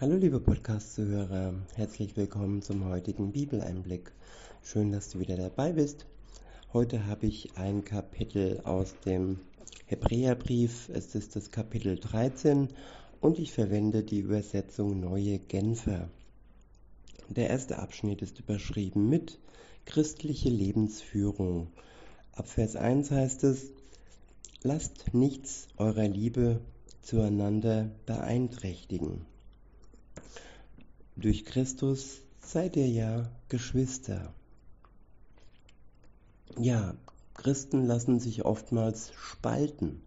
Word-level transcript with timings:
Hallo 0.00 0.16
liebe 0.16 0.40
Podcast-Zuhörer, 0.40 1.52
herzlich 1.74 2.16
willkommen 2.16 2.62
zum 2.62 2.86
heutigen 2.88 3.32
Bibeleinblick. 3.32 4.12
Schön, 4.62 4.92
dass 4.92 5.10
du 5.10 5.18
wieder 5.18 5.36
dabei 5.36 5.72
bist. 5.72 6.06
Heute 6.72 7.04
habe 7.04 7.26
ich 7.26 7.58
ein 7.58 7.84
Kapitel 7.84 8.62
aus 8.64 8.94
dem 9.04 9.40
Hebräerbrief. 9.84 10.88
Es 10.88 11.14
ist 11.14 11.36
das 11.36 11.50
Kapitel 11.50 11.98
13 11.98 12.68
und 13.20 13.38
ich 13.38 13.52
verwende 13.52 14.02
die 14.02 14.20
Übersetzung 14.20 15.00
Neue 15.00 15.38
Genfer. 15.38 16.08
Der 17.28 17.50
erste 17.50 17.78
Abschnitt 17.78 18.22
ist 18.22 18.38
überschrieben 18.38 19.10
mit 19.10 19.38
Christliche 19.84 20.48
Lebensführung. 20.48 21.66
Ab 22.32 22.48
Vers 22.48 22.74
1 22.74 23.10
heißt 23.10 23.44
es, 23.44 23.70
Lasst 24.62 25.12
nichts 25.12 25.68
eurer 25.76 26.08
Liebe 26.08 26.62
zueinander 27.02 27.90
beeinträchtigen. 28.06 29.26
Durch 31.20 31.44
Christus 31.44 32.22
seid 32.40 32.76
ihr 32.76 32.88
ja 32.88 33.30
Geschwister. 33.50 34.32
Ja, 36.58 36.94
Christen 37.34 37.84
lassen 37.84 38.18
sich 38.20 38.46
oftmals 38.46 39.12
spalten. 39.12 40.00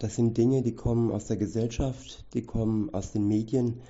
Das 0.00 0.16
sind 0.16 0.36
Dinge, 0.36 0.62
die 0.62 0.74
kommen 0.74 1.12
aus 1.12 1.26
der 1.26 1.36
Gesellschaft, 1.36 2.24
die 2.34 2.42
kommen 2.42 2.92
aus 2.92 3.12
den 3.12 3.28
Medien, 3.28 3.80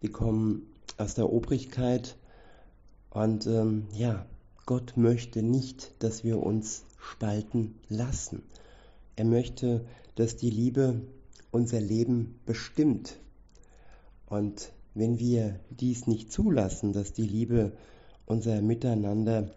die 0.00 0.08
kommen 0.08 0.66
aus 0.96 1.12
der 1.12 1.30
Obrigkeit. 1.30 2.16
Und 3.10 3.46
ähm, 3.46 3.86
ja, 3.92 4.24
Gott 4.64 4.96
möchte 4.96 5.42
nicht, 5.42 5.92
dass 5.98 6.24
wir 6.24 6.38
uns 6.42 6.84
spalten 6.98 7.74
lassen. 7.90 8.44
Er 9.16 9.26
möchte, 9.26 9.84
dass 10.14 10.36
die 10.36 10.50
Liebe 10.50 11.02
unser 11.50 11.80
Leben 11.80 12.40
bestimmt. 12.46 13.18
Und 14.24 14.72
wenn 14.98 15.18
wir 15.18 15.60
dies 15.70 16.06
nicht 16.06 16.32
zulassen, 16.32 16.92
dass 16.92 17.12
die 17.12 17.26
Liebe 17.26 17.72
unser 18.26 18.60
Miteinander 18.60 19.50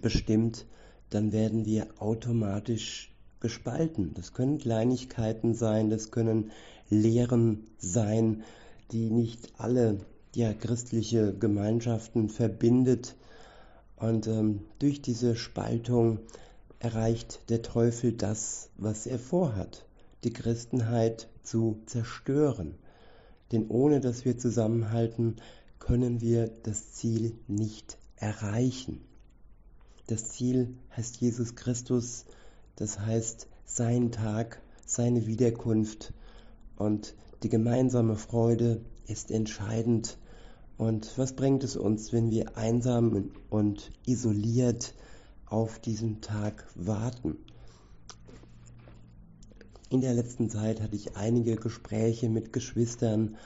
bestimmt, 0.00 0.64
dann 1.10 1.32
werden 1.32 1.66
wir 1.66 1.88
automatisch 1.98 3.12
gespalten. 3.40 4.14
Das 4.14 4.32
können 4.32 4.58
Kleinigkeiten 4.58 5.54
sein, 5.54 5.90
das 5.90 6.10
können 6.10 6.50
Lehren 6.88 7.66
sein, 7.78 8.44
die 8.92 9.10
nicht 9.10 9.52
alle 9.58 9.98
ja, 10.34 10.54
christliche 10.54 11.34
Gemeinschaften 11.34 12.28
verbindet. 12.28 13.16
Und 13.96 14.26
ähm, 14.26 14.60
durch 14.78 15.02
diese 15.02 15.36
Spaltung 15.36 16.20
erreicht 16.78 17.50
der 17.50 17.62
Teufel 17.62 18.12
das, 18.12 18.70
was 18.76 19.06
er 19.06 19.18
vorhat, 19.18 19.84
die 20.24 20.32
Christenheit 20.32 21.28
zu 21.42 21.80
zerstören. 21.86 22.76
Denn 23.52 23.68
ohne 23.68 24.00
dass 24.00 24.24
wir 24.24 24.38
zusammenhalten, 24.38 25.36
können 25.78 26.20
wir 26.20 26.48
das 26.62 26.92
Ziel 26.92 27.36
nicht 27.46 27.98
erreichen. 28.16 29.00
Das 30.06 30.24
Ziel 30.30 30.76
heißt 30.96 31.20
Jesus 31.20 31.54
Christus, 31.54 32.24
das 32.76 32.98
heißt 32.98 33.48
sein 33.64 34.10
Tag, 34.10 34.60
seine 34.86 35.26
Wiederkunft 35.26 36.12
und 36.76 37.14
die 37.42 37.48
gemeinsame 37.48 38.16
Freude 38.16 38.80
ist 39.06 39.30
entscheidend. 39.30 40.18
Und 40.78 41.16
was 41.16 41.34
bringt 41.34 41.64
es 41.64 41.76
uns, 41.76 42.12
wenn 42.12 42.30
wir 42.30 42.56
einsam 42.56 43.30
und 43.50 43.92
isoliert 44.06 44.94
auf 45.46 45.78
diesen 45.78 46.20
Tag 46.20 46.66
warten? 46.74 47.36
In 49.92 50.00
der 50.00 50.14
letzten 50.14 50.48
Zeit 50.48 50.80
hatte 50.80 50.96
ich 50.96 51.16
einige 51.16 51.56
Gespräche 51.56 52.30
mit 52.30 52.54
Geschwistern 52.54 53.36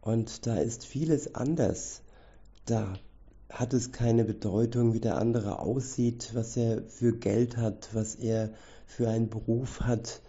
und 0.00 0.46
da 0.46 0.54
ist 0.54 0.86
vieles 0.86 1.34
anders. 1.34 2.02
Da 2.66 2.94
hat 3.50 3.74
es 3.74 3.90
keine 3.90 4.24
Bedeutung, 4.24 4.94
wie 4.94 5.00
der 5.00 5.18
andere 5.18 5.58
aussieht, 5.58 6.30
was 6.34 6.56
er 6.56 6.84
für 6.84 7.18
Geld 7.18 7.56
hat, 7.56 7.88
was 7.94 8.14
er 8.14 8.50
für 8.86 9.08
einen 9.08 9.28
Beruf 9.28 9.80
hat. 9.80 10.22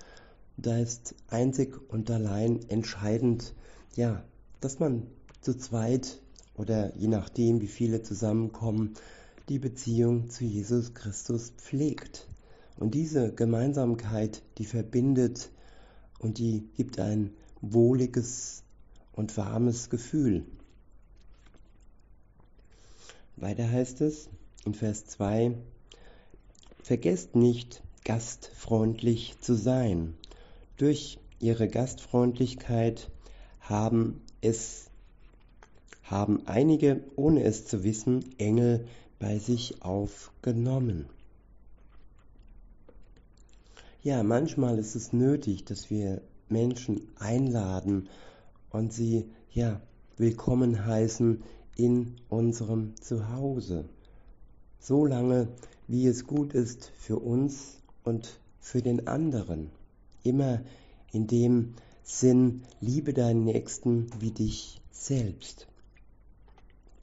Da 0.57 0.79
ist 0.79 1.13
einzig 1.27 1.79
und 1.91 2.09
allein 2.09 2.67
entscheidend, 2.67 3.53
ja, 3.95 4.23
dass 4.61 4.79
man 4.79 5.05
zu 5.41 5.55
zweit 5.55 6.19
oder 6.55 6.95
je 6.95 7.09
nachdem, 7.09 7.61
wie 7.61 7.67
viele 7.67 8.01
zusammenkommen, 8.01 8.95
die 9.49 9.59
Beziehung 9.59 10.31
zu 10.31 10.45
Jesus 10.45 10.95
Christus 10.95 11.51
pflegt. 11.57 12.27
Und 12.75 12.95
diese 12.95 13.31
Gemeinsamkeit, 13.31 14.41
die 14.57 14.65
verbindet 14.65 15.51
und 16.19 16.37
die 16.37 16.63
gibt 16.75 16.99
ein 16.99 17.31
wohliges 17.61 18.63
und 19.13 19.35
warmes 19.37 19.89
Gefühl. 19.89 20.45
Weiter 23.35 23.69
heißt 23.69 24.01
es 24.01 24.29
in 24.65 24.73
Vers 24.73 25.07
2, 25.07 25.55
Vergesst 26.83 27.35
nicht, 27.35 27.81
gastfreundlich 28.03 29.35
zu 29.41 29.55
sein. 29.55 30.15
Durch 30.77 31.19
ihre 31.39 31.67
Gastfreundlichkeit 31.67 33.11
haben 33.61 34.21
es 34.41 34.89
haben 36.03 36.47
einige, 36.47 37.03
ohne 37.15 37.43
es 37.43 37.67
zu 37.67 37.83
wissen, 37.83 38.25
Engel 38.39 38.87
bei 39.19 39.37
sich 39.37 39.83
aufgenommen. 39.83 41.05
Ja, 44.01 44.23
manchmal 44.23 44.79
ist 44.79 44.95
es 44.95 45.11
nötig, 45.11 45.65
dass 45.65 45.89
wir 45.89 46.21
Menschen 46.47 47.01
einladen 47.19 48.07
und 48.69 48.93
sie 48.93 49.25
ja 49.51 49.81
willkommen 50.15 50.85
heißen 50.85 51.43
in 51.75 52.15
unserem 52.29 52.95
Zuhause. 53.01 53.89
So 54.79 55.05
lange, 55.05 55.49
wie 55.89 56.07
es 56.07 56.25
gut 56.25 56.53
ist 56.53 56.93
für 56.97 57.17
uns 57.17 57.81
und 58.05 58.39
für 58.61 58.81
den 58.81 59.07
anderen. 59.07 59.69
Immer 60.23 60.61
in 61.11 61.27
dem 61.27 61.73
Sinn, 62.01 62.63
liebe 62.79 63.13
deinen 63.13 63.43
Nächsten 63.43 64.07
wie 64.21 64.31
dich 64.31 64.79
selbst. 64.91 65.67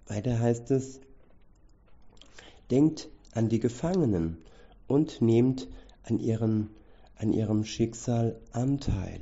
Weiter 0.06 0.38
heißt 0.38 0.70
es, 0.70 1.00
denkt 2.70 3.10
an 3.34 3.50
die 3.50 3.60
Gefangenen 3.60 4.38
und 4.88 5.20
nehmt 5.20 5.68
an, 6.04 6.18
ihren, 6.20 6.70
an 7.18 7.32
ihrem 7.32 7.64
Schicksal 7.64 8.40
Anteil, 8.52 9.20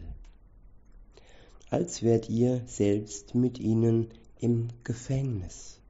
als 1.71 2.03
wärt 2.03 2.29
ihr 2.29 2.63
selbst 2.67 3.35
mit 3.35 3.59
ihnen 3.59 4.09
im 4.39 4.69
Gefängnis. 4.83 5.81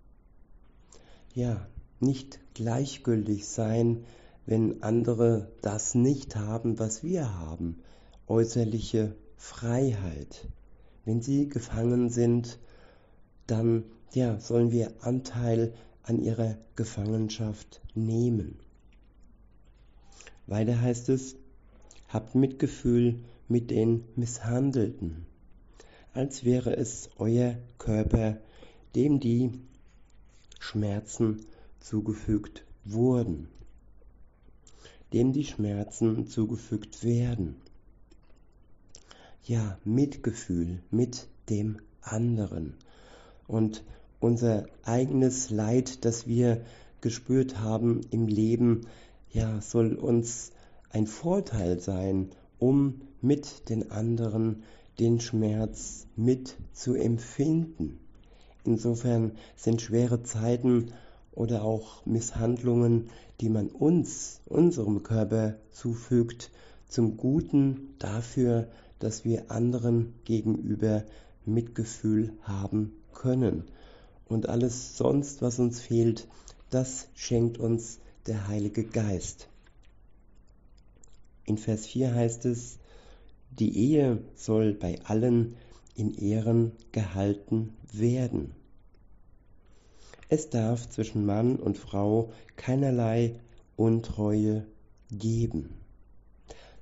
Ja, 1.34 1.66
nicht 2.00 2.38
gleichgültig 2.54 3.46
sein, 3.48 4.04
wenn 4.46 4.82
andere 4.82 5.50
das 5.62 5.94
nicht 5.94 6.36
haben, 6.36 6.78
was 6.78 7.02
wir 7.02 7.38
haben, 7.38 7.82
äußerliche 8.26 9.14
Freiheit. 9.36 10.46
Wenn 11.04 11.22
sie 11.22 11.48
gefangen 11.48 12.10
sind, 12.10 12.58
dann 13.46 13.84
ja, 14.12 14.38
sollen 14.38 14.70
wir 14.70 14.92
Anteil 15.00 15.74
an 16.02 16.20
ihrer 16.20 16.56
Gefangenschaft 16.76 17.80
nehmen. 17.94 18.58
Weiter 20.46 20.80
heißt 20.80 21.08
es, 21.08 21.36
habt 22.14 22.34
Mitgefühl 22.34 23.16
mit 23.48 23.70
den 23.70 24.04
Misshandelten 24.16 25.26
als 26.14 26.44
wäre 26.44 26.76
es 26.76 27.10
euer 27.18 27.56
Körper, 27.78 28.38
dem 28.94 29.18
die 29.18 29.50
Schmerzen 30.60 31.44
zugefügt 31.80 32.64
wurden, 32.84 33.48
dem 35.12 35.32
die 35.32 35.44
Schmerzen 35.44 36.28
zugefügt 36.28 37.02
werden. 37.02 37.56
Ja, 39.44 39.76
Mitgefühl 39.84 40.80
mit 40.90 41.26
dem 41.50 41.80
anderen. 42.00 42.74
Und 43.46 43.82
unser 44.20 44.66
eigenes 44.84 45.50
Leid, 45.50 46.04
das 46.04 46.26
wir 46.26 46.64
gespürt 47.00 47.58
haben 47.58 48.02
im 48.10 48.28
Leben, 48.28 48.86
ja, 49.32 49.60
soll 49.60 49.94
uns 49.96 50.52
ein 50.94 51.08
Vorteil 51.08 51.80
sein, 51.80 52.30
um 52.60 53.00
mit 53.20 53.68
den 53.68 53.90
anderen 53.90 54.62
den 55.00 55.18
Schmerz 55.18 56.06
mit 56.14 56.54
zu 56.72 56.94
empfinden. 56.94 57.98
Insofern 58.64 59.32
sind 59.56 59.82
schwere 59.82 60.22
Zeiten 60.22 60.92
oder 61.32 61.64
auch 61.64 62.06
Misshandlungen, 62.06 63.08
die 63.40 63.48
man 63.48 63.70
uns, 63.70 64.40
unserem 64.46 65.02
Körper 65.02 65.56
zufügt, 65.72 66.52
zum 66.88 67.16
Guten 67.16 67.96
dafür, 67.98 68.68
dass 69.00 69.24
wir 69.24 69.50
anderen 69.50 70.14
gegenüber 70.24 71.02
Mitgefühl 71.44 72.34
haben 72.42 72.92
können. 73.12 73.64
Und 74.28 74.48
alles 74.48 74.96
sonst, 74.96 75.42
was 75.42 75.58
uns 75.58 75.80
fehlt, 75.80 76.28
das 76.70 77.08
schenkt 77.16 77.58
uns 77.58 77.98
der 78.28 78.46
Heilige 78.46 78.84
Geist. 78.84 79.48
In 81.46 81.58
Vers 81.58 81.86
4 81.86 82.14
heißt 82.14 82.46
es, 82.46 82.78
die 83.50 83.76
Ehe 83.76 84.18
soll 84.34 84.72
bei 84.72 84.98
allen 85.04 85.56
in 85.94 86.14
Ehren 86.14 86.72
gehalten 86.90 87.74
werden. 87.92 88.54
Es 90.28 90.48
darf 90.50 90.88
zwischen 90.88 91.26
Mann 91.26 91.56
und 91.56 91.76
Frau 91.76 92.32
keinerlei 92.56 93.34
Untreue 93.76 94.66
geben. 95.10 95.70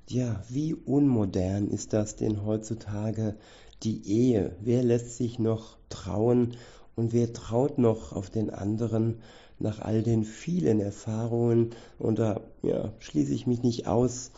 Ja, 0.07 0.41
wie 0.49 0.73
unmodern 0.73 1.67
ist 1.67 1.93
das 1.93 2.15
denn 2.15 2.45
heutzutage, 2.45 3.35
die 3.83 4.07
Ehe? 4.07 4.55
Wer 4.61 4.83
lässt 4.83 5.17
sich 5.17 5.39
noch 5.39 5.77
trauen 5.89 6.55
und 6.95 7.13
wer 7.13 7.33
traut 7.33 7.77
noch 7.77 8.13
auf 8.13 8.29
den 8.29 8.49
anderen 8.49 9.21
nach 9.59 9.79
all 9.79 10.03
den 10.03 10.23
vielen 10.23 10.79
Erfahrungen? 10.79 11.71
Und 11.99 12.19
da 12.19 12.41
ja, 12.61 12.93
schließe 12.99 13.33
ich 13.33 13.45
mich 13.45 13.61
nicht 13.61 13.87
aus 13.87 14.31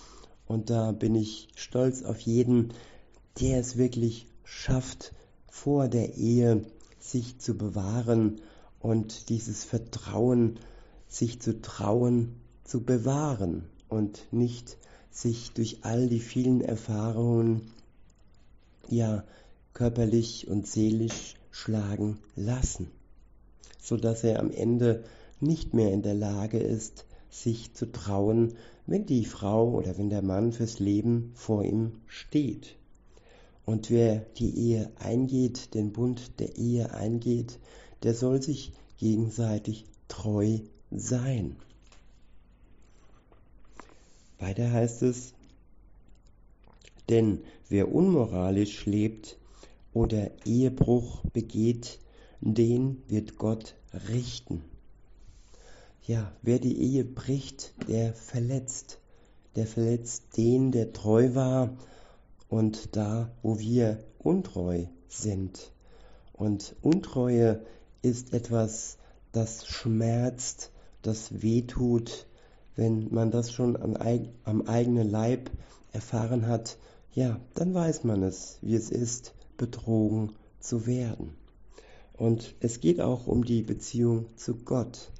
und 0.47 0.69
da 0.69 0.92
bin 0.92 1.15
ich 1.15 1.47
stolz 1.56 2.03
auf 2.03 2.19
jeden, 2.19 2.74
der 3.39 3.59
es 3.59 3.77
wirklich 3.77 4.27
schafft, 4.44 5.13
vor 5.47 5.88
der 5.88 6.15
Ehe 6.15 6.65
sich 7.00 7.39
zu 7.39 7.57
bewahren 7.57 8.42
und 8.80 9.30
dieses 9.30 9.63
Vertrauen 9.63 10.59
sich 11.07 11.39
zu 11.39 11.62
trauen, 11.62 12.36
zu 12.63 12.83
bewahren 12.83 13.65
und 13.89 14.21
nicht 14.31 14.77
sich 15.12 15.51
durch 15.51 15.80
all 15.83 16.09
die 16.09 16.19
vielen 16.19 16.62
Erfahrungen 16.62 17.71
ja 18.89 19.24
körperlich 19.74 20.47
und 20.47 20.68
seelisch 20.68 21.36
schlagen 21.51 22.19
lassen, 22.36 22.92
so 23.81 23.97
dass 23.97 24.24
er 24.24 24.39
am 24.39 24.51
Ende 24.51 25.03
nicht 25.39 25.74
mehr 25.74 25.92
in 25.92 26.01
der 26.01 26.13
Lage 26.13 26.59
ist, 26.59 27.06
sich 27.35 27.73
zu 27.73 27.91
trauen, 27.91 28.53
wenn 28.87 29.05
die 29.05 29.25
Frau 29.25 29.71
oder 29.71 29.97
wenn 29.97 30.09
der 30.09 30.21
Mann 30.21 30.51
fürs 30.51 30.79
Leben 30.79 31.31
vor 31.35 31.63
ihm 31.63 31.91
steht. 32.07 32.75
Und 33.65 33.89
wer 33.89 34.19
die 34.37 34.55
Ehe 34.57 34.91
eingeht, 34.99 35.73
den 35.73 35.91
Bund 35.91 36.39
der 36.39 36.55
Ehe 36.55 36.93
eingeht, 36.93 37.59
der 38.03 38.13
soll 38.13 38.41
sich 38.41 38.73
gegenseitig 38.97 39.85
treu 40.07 40.59
sein. 40.91 41.55
Weiter 44.39 44.71
heißt 44.71 45.01
es, 45.03 45.33
denn 47.09 47.39
wer 47.69 47.93
unmoralisch 47.93 48.85
lebt 48.85 49.37
oder 49.93 50.31
Ehebruch 50.45 51.21
begeht, 51.33 51.99
den 52.41 53.01
wird 53.07 53.37
Gott 53.37 53.75
richten. 54.09 54.61
Ja, 56.07 56.31
wer 56.44 56.60
die 56.60 56.80
Ehe 56.80 57.04
bricht, 57.04 57.74
der 57.88 58.13
verletzt. 58.13 59.00
Der 59.56 59.66
verletzt 59.66 60.38
den, 60.38 60.72
der 60.72 60.94
treu 60.94 61.34
war 61.34 61.75
und 62.48 62.96
da, 62.96 63.31
wo 63.42 63.57
wir 63.57 64.04
untreu 64.19 64.86
sind. 65.07 65.72
Und 66.31 66.75
Untreue 66.84 67.66
ist 68.04 68.36
etwas, 68.36 69.00
das 69.31 69.66
schmerzt, 69.66 70.69
das 71.02 71.42
wehtut, 71.42 72.28
wenn 72.75 73.12
man 73.12 73.31
das 73.31 73.52
schon 73.52 73.75
am, 73.75 73.98
am 74.44 74.62
eigenen 74.68 75.10
Leib 75.10 75.50
erfahren 75.92 76.46
hat, 76.46 76.78
ja, 77.13 77.40
dann 77.56 77.74
weiß 77.74 78.04
man 78.04 78.22
es, 78.22 78.60
wie 78.62 78.75
es 78.75 78.92
ist, 78.92 79.34
betrogen 79.57 80.34
zu 80.60 80.86
werden. 80.86 81.34
Und 82.13 82.54
es 82.60 82.80
geht 82.80 83.02
auch 83.02 83.25
um 83.25 83.44
die 83.44 83.63
Beziehung 83.63 84.28
zu 84.36 84.56
Gott. 84.57 85.12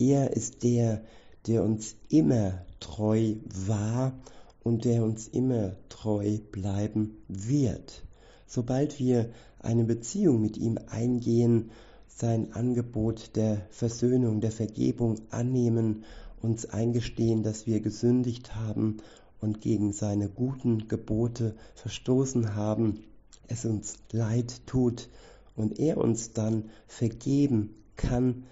Er 0.00 0.34
ist 0.34 0.62
der, 0.62 1.02
der 1.46 1.62
uns 1.62 1.94
immer 2.08 2.64
treu 2.80 3.34
war 3.66 4.18
und 4.62 4.86
der 4.86 5.04
uns 5.04 5.28
immer 5.28 5.76
treu 5.90 6.38
bleiben 6.50 7.18
wird. 7.28 8.02
Sobald 8.46 8.98
wir 8.98 9.28
eine 9.58 9.84
Beziehung 9.84 10.40
mit 10.40 10.56
ihm 10.56 10.78
eingehen, 10.88 11.70
sein 12.08 12.54
Angebot 12.54 13.36
der 13.36 13.66
Versöhnung, 13.70 14.40
der 14.40 14.52
Vergebung 14.52 15.20
annehmen 15.28 16.04
uns 16.40 16.64
eingestehen, 16.64 17.42
dass 17.42 17.66
wir 17.66 17.80
gesündigt 17.80 18.56
haben 18.56 19.02
und 19.38 19.60
gegen 19.60 19.92
seine 19.92 20.30
guten 20.30 20.88
Gebote 20.88 21.54
verstoßen 21.74 22.54
haben, 22.54 23.04
es 23.48 23.66
uns 23.66 23.98
leid 24.12 24.66
tut 24.66 25.10
und 25.56 25.78
er 25.78 25.98
uns 25.98 26.32
dann 26.32 26.70
vergeben 26.86 27.74
kann. 27.96 28.44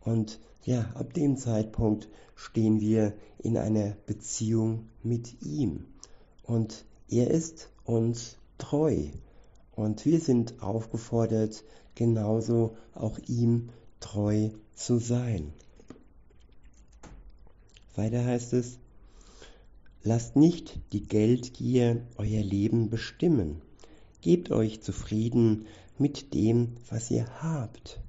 Und 0.00 0.38
ja, 0.64 0.90
ab 0.94 1.12
dem 1.14 1.36
Zeitpunkt 1.36 2.08
stehen 2.36 2.80
wir 2.80 3.14
in 3.38 3.56
einer 3.56 3.96
Beziehung 4.06 4.88
mit 5.02 5.42
ihm. 5.42 5.86
Und 6.44 6.84
er 7.08 7.30
ist 7.30 7.70
uns 7.84 8.36
treu. 8.58 9.08
Und 9.74 10.04
wir 10.04 10.20
sind 10.20 10.62
aufgefordert, 10.62 11.64
genauso 11.94 12.76
auch 12.94 13.18
ihm 13.26 13.70
treu 14.00 14.50
zu 14.74 14.98
sein. 14.98 15.52
Weiter 17.94 18.24
heißt 18.24 18.52
es, 18.54 18.78
lasst 20.02 20.36
nicht 20.36 20.80
die 20.92 21.02
Geldgier 21.02 22.06
euer 22.16 22.42
Leben 22.42 22.88
bestimmen. 22.88 23.60
Gebt 24.20 24.50
euch 24.50 24.82
zufrieden 24.82 25.66
mit 25.98 26.32
dem, 26.34 26.76
was 26.88 27.10
ihr 27.10 27.26
habt. 27.42 28.00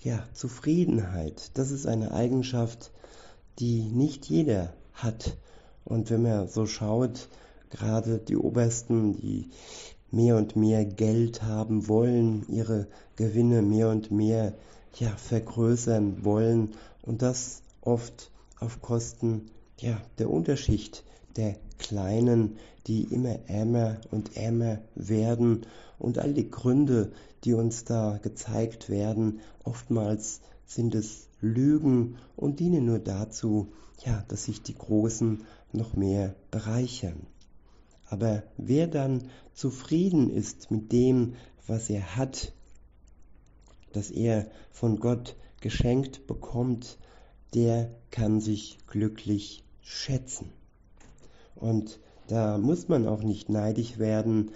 Ja, 0.00 0.22
Zufriedenheit, 0.32 1.50
das 1.54 1.72
ist 1.72 1.86
eine 1.86 2.12
Eigenschaft, 2.12 2.92
die 3.58 3.82
nicht 3.82 4.26
jeder 4.26 4.72
hat. 4.92 5.36
Und 5.84 6.10
wenn 6.10 6.22
man 6.22 6.46
so 6.46 6.66
schaut, 6.66 7.28
gerade 7.70 8.18
die 8.18 8.36
Obersten, 8.36 9.14
die 9.14 9.50
mehr 10.12 10.36
und 10.36 10.54
mehr 10.54 10.84
Geld 10.84 11.42
haben 11.42 11.88
wollen, 11.88 12.46
ihre 12.48 12.86
Gewinne 13.16 13.60
mehr 13.60 13.90
und 13.90 14.12
mehr 14.12 14.54
ja, 14.98 15.10
vergrößern 15.16 16.24
wollen 16.24 16.76
und 17.02 17.22
das 17.22 17.62
oft 17.80 18.30
auf 18.60 18.80
Kosten 18.80 19.50
ja, 19.80 20.00
der 20.18 20.30
Unterschicht 20.30 21.02
der 21.36 21.56
Kleinen, 21.78 22.56
die 22.86 23.02
immer 23.04 23.38
ärmer 23.48 24.00
und 24.10 24.36
ärmer 24.36 24.80
werden 24.94 25.66
und 25.98 26.18
all 26.18 26.34
die 26.34 26.50
Gründe, 26.50 27.12
die 27.44 27.54
uns 27.54 27.84
da 27.84 28.18
gezeigt 28.18 28.88
werden, 28.88 29.40
oftmals 29.64 30.40
sind 30.66 30.94
es 30.94 31.28
Lügen 31.40 32.16
und 32.36 32.60
dienen 32.60 32.84
nur 32.84 32.98
dazu, 32.98 33.72
ja, 34.04 34.24
dass 34.28 34.44
sich 34.44 34.62
die 34.62 34.74
Großen 34.74 35.44
noch 35.72 35.94
mehr 35.94 36.34
bereichern. 36.50 37.26
Aber 38.06 38.42
wer 38.56 38.86
dann 38.86 39.30
zufrieden 39.54 40.30
ist 40.30 40.70
mit 40.70 40.92
dem, 40.92 41.34
was 41.66 41.90
er 41.90 42.16
hat, 42.16 42.52
das 43.92 44.10
er 44.10 44.50
von 44.70 44.98
Gott 44.98 45.36
geschenkt 45.60 46.26
bekommt, 46.26 46.98
der 47.54 47.90
kann 48.10 48.40
sich 48.40 48.78
glücklich 48.86 49.64
schätzen. 49.82 50.52
Und 51.60 51.98
da 52.28 52.58
muss 52.58 52.88
man 52.88 53.06
auch 53.06 53.22
nicht 53.22 53.48
neidisch 53.48 53.98
werden 53.98 54.50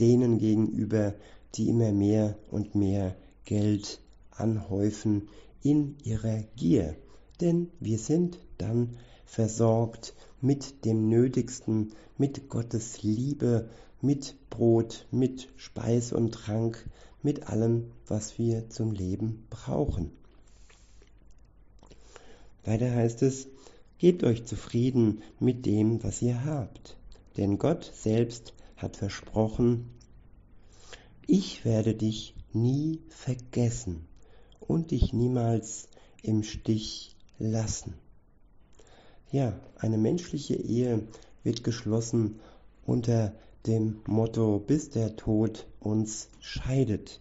denen 0.00 0.38
gegenüber, 0.38 1.14
die 1.54 1.68
immer 1.68 1.92
mehr 1.92 2.36
und 2.50 2.74
mehr 2.74 3.16
Geld 3.44 4.00
anhäufen 4.30 5.28
in 5.62 5.96
ihrer 6.04 6.42
Gier. 6.56 6.96
Denn 7.40 7.70
wir 7.80 7.98
sind 7.98 8.38
dann 8.58 8.96
versorgt 9.24 10.14
mit 10.40 10.84
dem 10.84 11.08
Nötigsten, 11.08 11.92
mit 12.18 12.48
Gottes 12.48 13.02
Liebe, 13.02 13.68
mit 14.00 14.36
Brot, 14.50 15.06
mit 15.10 15.48
Speis 15.56 16.12
und 16.12 16.32
Trank, 16.32 16.88
mit 17.22 17.48
allem, 17.48 17.90
was 18.06 18.38
wir 18.38 18.68
zum 18.70 18.92
Leben 18.92 19.46
brauchen. 19.50 20.12
Weiter 22.64 22.90
heißt 22.90 23.22
es, 23.22 23.48
gebt 23.98 24.24
euch 24.24 24.44
zufrieden 24.44 25.22
mit 25.40 25.66
dem, 25.66 26.02
was 26.02 26.22
ihr 26.22 26.44
habt. 26.44 26.96
Denn 27.36 27.58
Gott 27.58 27.90
selbst 27.94 28.54
hat 28.76 28.96
versprochen, 28.96 29.90
ich 31.26 31.64
werde 31.64 31.94
dich 31.94 32.34
nie 32.52 33.00
vergessen 33.08 34.06
und 34.60 34.90
dich 34.90 35.12
niemals 35.12 35.88
im 36.22 36.42
Stich 36.42 37.16
lassen. 37.38 37.94
Ja, 39.32 39.58
eine 39.78 39.98
menschliche 39.98 40.54
Ehe 40.54 41.02
wird 41.42 41.64
geschlossen 41.64 42.40
unter 42.84 43.34
dem 43.66 44.00
Motto, 44.06 44.60
bis 44.64 44.90
der 44.90 45.16
Tod 45.16 45.66
uns 45.80 46.28
scheidet. 46.40 47.20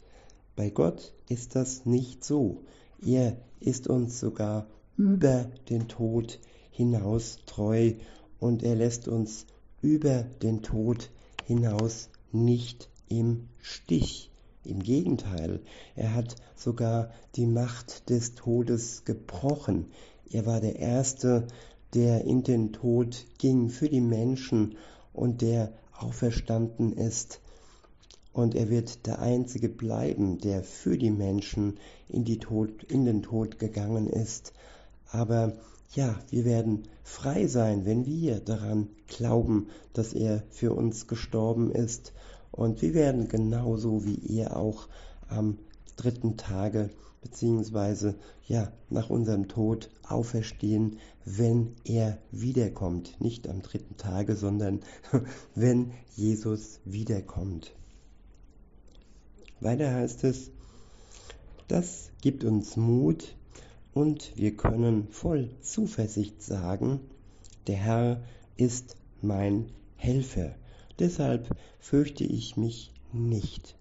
Bei 0.55 0.69
Gott 0.69 1.13
ist 1.27 1.55
das 1.55 1.85
nicht 1.85 2.23
so. 2.23 2.63
Er 3.03 3.37
ist 3.59 3.87
uns 3.87 4.19
sogar 4.19 4.67
über 4.97 5.49
den 5.69 5.87
Tod 5.87 6.39
hinaus 6.75 7.39
treu 7.45 7.93
und 8.39 8.61
er 8.63 8.75
lässt 8.75 9.07
uns 9.07 9.45
über 9.81 10.23
den 10.41 10.61
Tod 10.61 11.09
hinaus 11.45 12.09
nicht 12.31 12.89
im 13.07 13.47
Stich. 13.61 14.31
Im 14.63 14.81
Gegenteil, 14.81 15.61
er 15.95 16.15
hat 16.15 16.35
sogar 16.55 17.11
die 17.35 17.45
Macht 17.45 18.09
des 18.09 18.33
Todes 18.33 19.05
gebrochen. 19.05 19.91
Er 20.31 20.45
war 20.45 20.59
der 20.59 20.77
Erste, 20.77 21.47
der 21.93 22.25
in 22.25 22.43
den 22.43 22.73
Tod 22.73 23.25
ging 23.37 23.69
für 23.69 23.89
die 23.89 24.01
Menschen 24.01 24.75
und 25.13 25.41
der 25.41 25.71
auferstanden 25.93 26.93
ist, 26.93 27.39
und 28.33 28.53
er 28.53 28.69
wird 28.69 29.05
der 29.05 29.19
Einzige 29.19 29.69
bleiben, 29.69 30.39
der 30.39 30.61
für 30.61 30.97
die 30.97 31.11
Menschen 31.11 31.79
in, 32.09 32.25
die 32.25 32.37
Tod, 32.37 32.83
in 32.83 33.05
den 33.05 33.23
Tod 33.23 33.59
gegangen 33.59 34.07
ist. 34.07 34.51
Aber 35.09 35.53
ja, 35.95 36.19
wir 36.29 36.43
werden 36.43 36.83
frei 37.03 37.47
sein, 37.47 37.85
wenn 37.85 38.05
wir 38.05 38.39
daran 38.41 38.89
glauben, 39.07 39.67
dass 39.93 40.13
er 40.13 40.43
für 40.49 40.73
uns 40.73 41.07
gestorben 41.07 41.71
ist. 41.71 42.13
Und 42.51 42.81
wir 42.81 42.93
werden 42.93 43.27
genauso 43.27 44.05
wie 44.05 44.37
er 44.37 44.57
auch 44.57 44.87
am 45.27 45.57
dritten 45.95 46.35
Tage 46.37 46.89
beziehungsweise 47.21 48.15
ja 48.45 48.71
nach 48.89 49.09
unserem 49.09 49.47
Tod 49.47 49.89
auferstehen, 50.07 50.99
wenn 51.23 51.71
er 51.85 52.19
wiederkommt. 52.31 53.19
Nicht 53.19 53.47
am 53.47 53.61
dritten 53.61 53.97
Tage, 53.97 54.35
sondern 54.35 54.81
wenn 55.55 55.91
Jesus 56.15 56.81
wiederkommt. 56.85 57.73
Weiter 59.61 59.93
heißt 59.93 60.25
es, 60.25 60.51
das 61.67 62.11
gibt 62.21 62.43
uns 62.43 62.75
Mut 62.75 63.35
und 63.95 64.33
wir 64.35 64.57
können 64.57 65.07
voll 65.07 65.49
Zuversicht 65.61 66.43
sagen, 66.43 66.99
der 67.65 67.77
Herr 67.77 68.23
ist 68.57 68.97
mein 69.21 69.71
Helfer. 69.95 70.53
Deshalb 70.99 71.49
fürchte 71.79 72.25
ich 72.25 72.57
mich 72.57 72.91
nicht. 73.13 73.77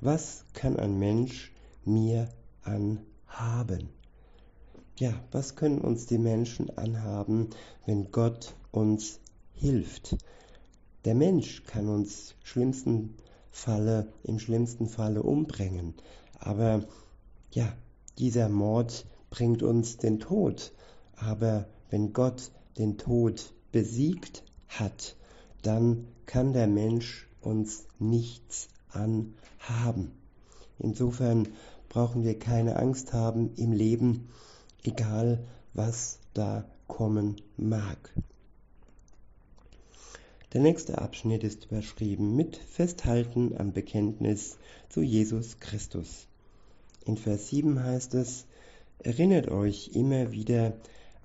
Was 0.00 0.44
kann 0.54 0.76
ein 0.76 0.98
Mensch 0.98 1.52
mir 1.84 2.28
anhaben? 2.64 3.90
Ja, 4.98 5.12
was 5.30 5.54
können 5.54 5.80
uns 5.80 6.06
die 6.06 6.18
Menschen 6.18 6.76
anhaben, 6.76 7.50
wenn 7.86 8.10
Gott 8.10 8.54
uns 8.72 9.20
hilft? 9.52 10.16
Der 11.04 11.14
Mensch 11.14 11.62
kann 11.62 11.88
uns 11.88 12.34
schlimmsten 12.42 13.14
Falle, 13.52 14.12
im 14.24 14.40
schlimmsten 14.40 14.88
Falle 14.88 15.22
umbringen. 15.22 15.94
Aber 16.40 16.82
ja, 17.52 17.72
dieser 18.18 18.48
Mord 18.48 19.06
bringt 19.30 19.62
uns 19.62 19.96
den 19.96 20.20
Tod. 20.20 20.72
Aber 21.16 21.66
wenn 21.90 22.12
Gott 22.12 22.50
den 22.78 22.98
Tod 22.98 23.52
besiegt 23.72 24.44
hat, 24.68 25.16
dann 25.62 26.06
kann 26.26 26.52
der 26.52 26.66
Mensch 26.66 27.28
uns 27.40 27.86
nichts 27.98 28.68
anhaben. 28.90 30.12
Insofern 30.78 31.48
brauchen 31.88 32.24
wir 32.24 32.38
keine 32.38 32.76
Angst 32.76 33.12
haben 33.12 33.54
im 33.56 33.72
Leben, 33.72 34.28
egal 34.82 35.44
was 35.72 36.18
da 36.34 36.64
kommen 36.86 37.36
mag. 37.56 38.12
Der 40.52 40.60
nächste 40.60 40.98
Abschnitt 40.98 41.44
ist 41.44 41.66
überschrieben 41.66 42.36
mit 42.36 42.56
Festhalten 42.56 43.56
am 43.58 43.72
Bekenntnis 43.72 44.58
zu 44.88 45.02
Jesus 45.02 45.58
Christus. 45.60 46.28
In 47.06 47.16
Vers 47.16 47.48
7 47.48 47.82
heißt 47.82 48.12
es, 48.14 48.44
Erinnert 48.98 49.48
euch 49.48 49.92
immer 49.94 50.32
wieder 50.32 50.74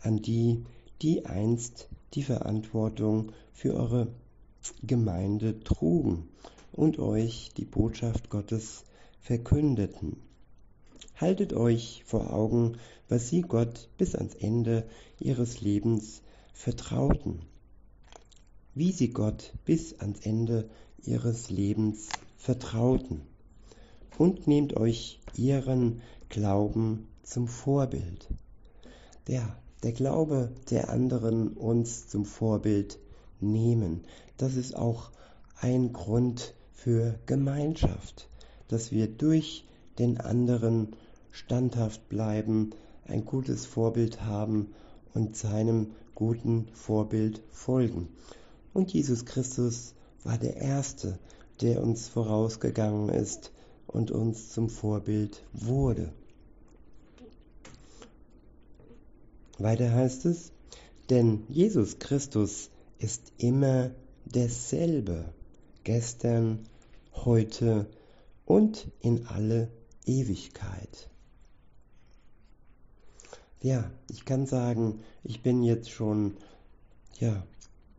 an 0.02 0.22
die, 0.22 0.64
die 1.02 1.26
einst 1.26 1.90
die 2.14 2.24
Verantwortung 2.24 3.34
für 3.52 3.74
eure 3.74 4.08
Gemeinde 4.84 5.60
trugen 5.62 6.30
und 6.72 7.00
euch 7.00 7.50
die 7.58 7.66
Botschaft 7.66 8.30
Gottes 8.30 8.86
verkündeten. 9.20 10.18
Haltet 11.18 11.52
euch 11.52 12.04
vor 12.06 12.32
Augen, 12.34 12.78
was 13.10 13.28
sie 13.28 13.42
Gott 13.42 13.90
bis 13.98 14.16
ans 14.16 14.36
Ende 14.36 14.86
ihres 15.20 15.60
Lebens 15.60 16.22
vertrauten 16.54 17.42
wie 18.74 18.92
sie 18.92 19.10
Gott 19.10 19.54
bis 19.66 20.00
ans 20.00 20.20
Ende 20.22 20.70
ihres 21.04 21.50
Lebens 21.50 22.10
vertrauten. 22.38 23.22
Und 24.22 24.46
nehmt 24.46 24.78
euch 24.78 25.20
ihren 25.36 26.04
Glauben 26.30 27.08
zum 27.24 27.48
Vorbild. 27.48 28.28
Der, 29.26 29.58
der 29.82 29.94
Glaube 29.94 30.52
der 30.70 30.92
anderen 30.92 31.48
uns 31.48 32.08
zum 32.08 32.26
Vorbild 32.26 33.00
nehmen, 33.40 34.04
das 34.38 34.58
ist 34.58 34.76
auch 34.76 35.10
ein 35.60 35.92
Grund 35.92 36.54
für 36.72 37.18
Gemeinschaft, 37.26 38.30
dass 38.68 38.92
wir 38.92 39.08
durch 39.08 39.66
den 39.98 40.20
anderen 40.20 40.96
standhaft 41.32 42.08
bleiben, 42.08 42.76
ein 43.08 43.26
gutes 43.26 43.66
Vorbild 43.66 44.22
haben 44.22 44.68
und 45.16 45.36
seinem 45.36 45.94
guten 46.14 46.68
Vorbild 46.74 47.42
folgen. 47.50 48.10
Und 48.72 48.94
Jesus 48.94 49.26
Christus 49.26 49.96
war 50.24 50.38
der 50.38 50.58
Erste, 50.58 51.18
der 51.62 51.82
uns 51.82 52.08
vorausgegangen 52.08 53.10
ist 53.10 53.52
und 53.94 54.12
uns 54.12 54.50
zum 54.50 54.70
Vorbild 54.70 55.44
wurde. 55.54 56.12
Weiter 59.58 59.92
heißt 59.92 60.26
es, 60.26 60.52
denn 61.10 61.44
Jesus 61.50 62.00
Christus 62.00 62.70
ist 62.98 63.34
immer 63.38 63.92
derselbe, 64.26 65.26
gestern, 65.84 66.60
heute 67.14 67.88
und 68.46 68.88
in 69.02 69.28
alle 69.28 69.70
Ewigkeit. 70.06 71.10
Ja, 73.62 73.92
ich 74.10 74.26
kann 74.26 74.48
sagen, 74.48 75.02
ich 75.24 75.44
bin 75.44 75.64
jetzt 75.64 75.92
schon 75.92 76.38
ja, 77.20 77.46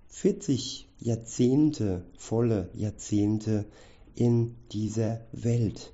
40 0.08 0.88
Jahrzehnte, 0.98 2.04
volle 2.16 2.68
Jahrzehnte 2.74 3.66
in 4.14 4.54
dieser 4.72 5.20
Welt. 5.32 5.92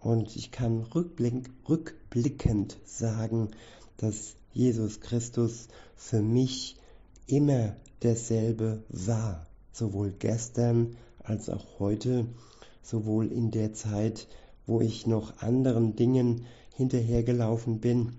Und 0.00 0.36
ich 0.36 0.50
kann 0.50 0.82
rückblick, 0.94 1.50
rückblickend 1.68 2.76
sagen, 2.84 3.50
dass 3.96 4.36
Jesus 4.52 5.00
Christus 5.00 5.68
für 5.96 6.22
mich 6.22 6.76
immer 7.26 7.76
derselbe 8.02 8.82
war, 8.88 9.46
sowohl 9.72 10.12
gestern 10.18 10.96
als 11.18 11.48
auch 11.48 11.78
heute, 11.78 12.26
sowohl 12.82 13.32
in 13.32 13.50
der 13.50 13.72
Zeit, 13.72 14.28
wo 14.66 14.80
ich 14.80 15.06
noch 15.06 15.38
anderen 15.38 15.96
Dingen 15.96 16.46
hinterhergelaufen 16.74 17.80
bin 17.80 18.12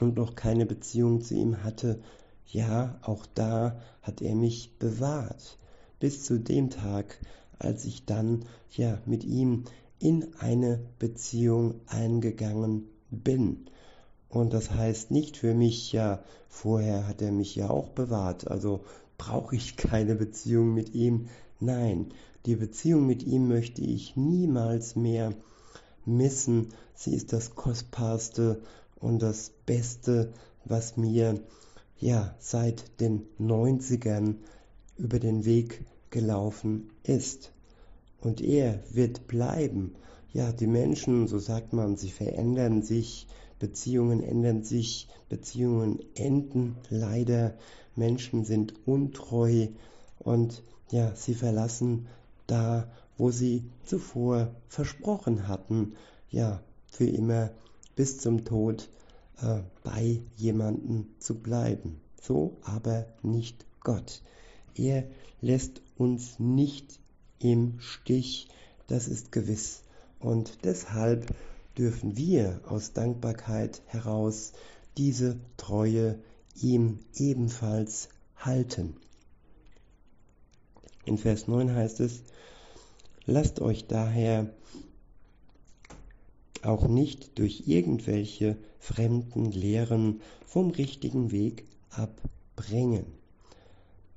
und 0.00 0.16
noch 0.16 0.34
keine 0.34 0.66
Beziehung 0.66 1.22
zu 1.22 1.34
ihm 1.34 1.62
hatte, 1.62 2.00
ja, 2.46 2.98
auch 3.02 3.24
da 3.34 3.80
hat 4.02 4.20
er 4.20 4.34
mich 4.34 4.78
bewahrt, 4.78 5.58
bis 6.00 6.24
zu 6.24 6.38
dem 6.38 6.70
Tag, 6.70 7.18
als 7.62 7.84
ich 7.84 8.04
dann 8.04 8.44
ja 8.70 8.98
mit 9.06 9.24
ihm 9.24 9.64
in 9.98 10.34
eine 10.38 10.80
Beziehung 10.98 11.74
eingegangen 11.86 12.88
bin. 13.10 13.66
Und 14.28 14.52
das 14.52 14.70
heißt 14.70 15.10
nicht 15.10 15.36
für 15.36 15.54
mich, 15.54 15.92
ja, 15.92 16.24
vorher 16.48 17.06
hat 17.06 17.22
er 17.22 17.32
mich 17.32 17.54
ja 17.54 17.70
auch 17.70 17.90
bewahrt, 17.90 18.48
also 18.50 18.80
brauche 19.18 19.54
ich 19.54 19.76
keine 19.76 20.14
Beziehung 20.14 20.74
mit 20.74 20.94
ihm. 20.94 21.28
Nein, 21.60 22.12
die 22.46 22.56
Beziehung 22.56 23.06
mit 23.06 23.22
ihm 23.22 23.46
möchte 23.46 23.82
ich 23.82 24.16
niemals 24.16 24.96
mehr 24.96 25.32
missen. 26.04 26.68
Sie 26.94 27.14
ist 27.14 27.32
das 27.32 27.54
Kostbarste 27.54 28.60
und 28.96 29.22
das 29.22 29.52
Beste, 29.66 30.32
was 30.64 30.96
mir 30.96 31.40
ja 31.98 32.34
seit 32.40 33.00
den 33.00 33.26
90ern 33.38 34.36
über 34.96 35.20
den 35.20 35.44
Weg 35.44 35.84
gelaufen 36.12 36.90
ist. 37.02 37.52
Und 38.20 38.40
er 38.40 38.78
wird 38.92 39.26
bleiben. 39.26 39.96
Ja, 40.32 40.52
die 40.52 40.68
Menschen, 40.68 41.26
so 41.26 41.40
sagt 41.40 41.72
man, 41.72 41.96
sie 41.96 42.10
verändern 42.10 42.82
sich, 42.82 43.26
Beziehungen 43.58 44.22
ändern 44.22 44.62
sich, 44.62 45.08
Beziehungen 45.28 45.98
enden 46.14 46.76
leider, 46.88 47.54
Menschen 47.96 48.44
sind 48.44 48.74
untreu 48.86 49.68
und 50.18 50.62
ja, 50.90 51.14
sie 51.16 51.34
verlassen 51.34 52.06
da, 52.46 52.90
wo 53.18 53.30
sie 53.30 53.64
zuvor 53.84 54.54
versprochen 54.68 55.48
hatten, 55.48 55.94
ja, 56.30 56.62
für 56.86 57.06
immer 57.06 57.50
bis 57.94 58.18
zum 58.18 58.44
Tod 58.44 58.88
äh, 59.40 59.60
bei 59.84 60.20
jemandem 60.36 61.06
zu 61.18 61.34
bleiben. 61.34 62.00
So 62.20 62.56
aber 62.62 63.06
nicht 63.22 63.66
Gott. 63.80 64.22
Er 64.74 65.04
lässt 65.40 65.82
uns 66.02 66.40
nicht 66.40 66.98
im 67.38 67.78
Stich, 67.78 68.48
das 68.88 69.06
ist 69.06 69.30
gewiss. 69.30 69.84
Und 70.18 70.64
deshalb 70.64 71.32
dürfen 71.78 72.16
wir 72.16 72.60
aus 72.66 72.92
Dankbarkeit 72.92 73.82
heraus 73.86 74.52
diese 74.96 75.38
Treue 75.56 76.18
ihm 76.60 76.98
ebenfalls 77.14 78.08
halten. 78.36 78.96
In 81.04 81.18
Vers 81.18 81.46
9 81.46 81.72
heißt 81.72 82.00
es, 82.00 82.24
lasst 83.24 83.60
euch 83.60 83.86
daher 83.86 84.52
auch 86.62 86.88
nicht 86.88 87.38
durch 87.38 87.64
irgendwelche 87.66 88.56
fremden 88.78 89.52
Lehren 89.52 90.20
vom 90.46 90.70
richtigen 90.70 91.30
Weg 91.30 91.64
abbringen. 91.90 93.21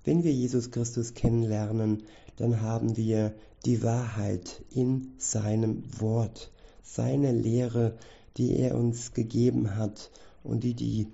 Wenn 0.06 0.24
wir 0.24 0.32
Jesus 0.32 0.70
Christus 0.70 1.16
kennenlernen, 1.16 2.04
dann 2.38 2.62
haben 2.62 2.96
wir 2.96 3.34
die 3.66 3.82
Wahrheit 3.82 4.64
in 4.70 5.16
seinem 5.18 5.84
Wort, 6.00 6.52
seine 6.84 7.32
Lehre, 7.32 7.98
die 8.38 8.56
er 8.56 8.76
uns 8.76 9.14
gegeben 9.14 9.76
hat 9.76 10.12
und 10.44 10.64
die 10.64 10.76
die 10.76 11.08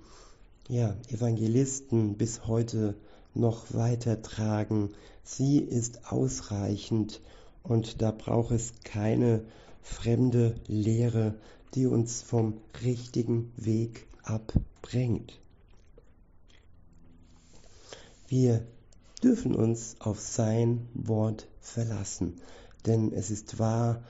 ja, 0.68 0.94
Evangelisten 1.08 2.18
bis 2.18 2.46
heute 2.46 2.94
noch 3.32 3.72
weitertragen. 3.72 4.90
Sie 5.24 5.56
ist 5.56 6.12
ausreichend 6.12 7.22
und 7.62 8.02
da 8.02 8.10
braucht 8.10 8.50
es 8.50 8.74
keine 8.84 9.42
fremde 9.80 10.54
Lehre, 10.66 11.34
die 11.74 11.86
uns 11.86 12.20
vom 12.20 12.58
richtigen 12.84 13.52
Weg 13.56 14.06
abbringt. 14.22 15.40
Wir 18.28 18.66
dürfen 19.22 19.54
uns 19.54 19.96
auf 20.00 20.20
sein 20.20 20.88
Wort 20.94 21.48
verlassen, 21.60 22.40
denn 22.86 23.12
es 23.12 23.30
ist 23.30 23.58
wahr 23.58 24.02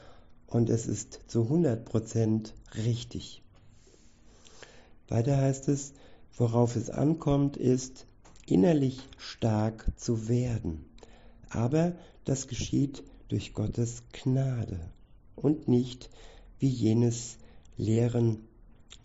und 0.46 0.70
es 0.70 0.86
ist 0.86 1.20
zu 1.26 1.42
100% 1.42 2.52
richtig. 2.76 3.42
Weiter 5.08 5.36
heißt 5.36 5.68
es, 5.68 5.92
worauf 6.36 6.76
es 6.76 6.88
ankommt, 6.88 7.56
ist 7.56 8.06
innerlich 8.46 9.00
stark 9.18 9.86
zu 9.96 10.28
werden. 10.28 10.84
Aber 11.50 11.92
das 12.24 12.48
geschieht 12.48 13.02
durch 13.28 13.52
Gottes 13.52 14.02
Gnade 14.12 14.80
und 15.36 15.68
nicht 15.68 16.10
wie 16.58 16.68
jenes 16.68 17.36
Lehren, 17.76 18.38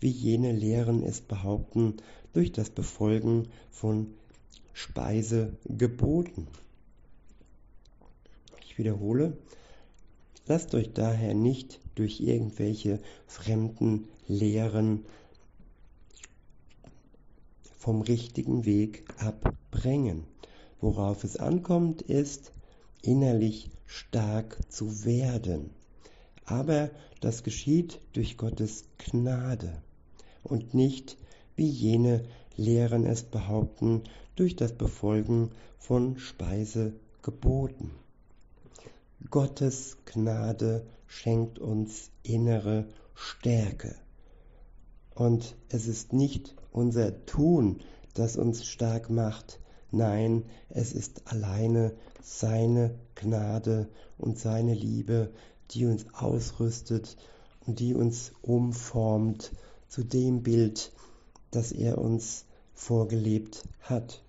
wie 0.00 0.10
jene 0.10 0.52
Lehren 0.52 1.02
es 1.02 1.20
behaupten, 1.20 1.96
durch 2.32 2.52
das 2.52 2.70
Befolgen 2.70 3.48
von 3.70 4.14
Speisegeboten. 4.78 6.46
Ich 8.62 8.78
wiederhole, 8.78 9.36
lasst 10.46 10.72
euch 10.76 10.92
daher 10.92 11.34
nicht 11.34 11.80
durch 11.96 12.20
irgendwelche 12.20 13.00
fremden 13.26 14.06
Lehren 14.28 15.04
vom 17.76 18.02
richtigen 18.02 18.66
Weg 18.66 19.04
abbringen. 19.18 20.22
Worauf 20.80 21.24
es 21.24 21.36
ankommt, 21.36 22.02
ist 22.02 22.52
innerlich 23.02 23.70
stark 23.84 24.58
zu 24.68 25.04
werden. 25.04 25.70
Aber 26.44 26.90
das 27.20 27.42
geschieht 27.42 28.00
durch 28.12 28.36
Gottes 28.36 28.84
Gnade 28.98 29.82
und 30.44 30.72
nicht, 30.72 31.18
wie 31.56 31.68
jene 31.68 32.24
Lehren 32.56 33.06
es 33.06 33.24
behaupten, 33.24 34.04
durch 34.38 34.54
das 34.54 34.72
Befolgen 34.72 35.50
von 35.78 36.16
Speisegeboten. 36.16 37.90
Gottes 39.30 39.96
Gnade 40.04 40.86
schenkt 41.08 41.58
uns 41.58 42.10
innere 42.22 42.86
Stärke. 43.14 43.96
Und 45.12 45.56
es 45.70 45.88
ist 45.88 46.12
nicht 46.12 46.54
unser 46.70 47.26
Tun, 47.26 47.80
das 48.14 48.36
uns 48.36 48.64
stark 48.64 49.10
macht. 49.10 49.58
Nein, 49.90 50.44
es 50.68 50.92
ist 50.92 51.26
alleine 51.26 51.92
seine 52.22 52.94
Gnade 53.16 53.88
und 54.18 54.38
seine 54.38 54.74
Liebe, 54.74 55.32
die 55.72 55.86
uns 55.86 56.06
ausrüstet 56.14 57.16
und 57.66 57.80
die 57.80 57.92
uns 57.92 58.30
umformt 58.42 59.50
zu 59.88 60.04
dem 60.04 60.44
Bild, 60.44 60.92
das 61.50 61.72
er 61.72 61.98
uns 61.98 62.44
vorgelebt 62.74 63.64
hat. 63.80 64.22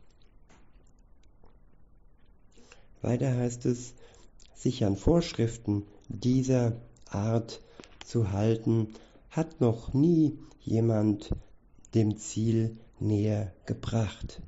Weiter 3.02 3.36
heißt 3.36 3.66
es, 3.66 3.94
sich 4.56 4.84
an 4.84 4.98
Vorschriften 4.98 5.86
dieser 6.10 6.74
Art 7.10 7.62
zu 8.06 8.32
halten, 8.32 8.94
hat 9.30 9.62
noch 9.62 9.94
nie 9.94 10.38
jemand 10.60 11.32
dem 11.94 12.18
Ziel 12.18 12.78
näher 13.00 13.54
gebracht. 13.66 14.42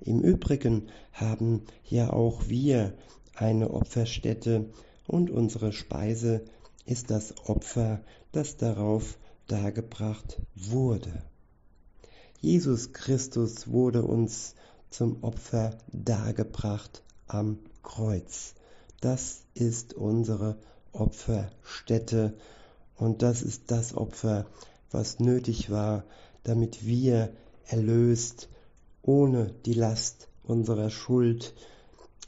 Im 0.00 0.22
Übrigen 0.22 0.88
haben 1.12 1.62
ja 1.84 2.10
auch 2.12 2.48
wir 2.48 2.94
eine 3.34 3.70
Opferstätte 3.70 4.70
und 5.06 5.30
unsere 5.30 5.72
Speise 5.72 6.44
ist 6.84 7.10
das 7.10 7.34
Opfer, 7.48 8.00
das 8.32 8.56
darauf 8.56 9.18
dargebracht 9.46 10.40
wurde. 10.54 11.22
Jesus 12.40 12.92
Christus 12.92 13.68
wurde 13.68 14.02
uns 14.02 14.54
zum 14.90 15.22
Opfer 15.22 15.78
dargebracht 15.92 17.02
am 17.28 17.58
Kreuz. 17.82 18.54
Das 19.00 19.42
ist 19.54 19.94
unsere 19.94 20.58
Opferstätte 20.92 22.34
und 22.96 23.22
das 23.22 23.42
ist 23.42 23.70
das 23.70 23.96
Opfer, 23.96 24.46
was 24.90 25.20
nötig 25.20 25.70
war, 25.70 26.04
damit 26.42 26.84
wir 26.84 27.32
erlöst, 27.66 28.48
ohne 29.02 29.54
die 29.66 29.74
Last 29.74 30.28
unserer 30.42 30.90
Schuld, 30.90 31.54